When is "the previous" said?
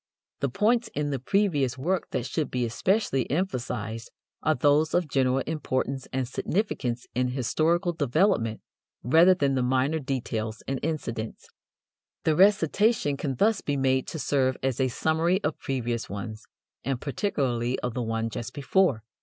1.11-1.77